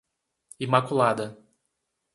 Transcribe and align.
Imaculada 0.67 1.37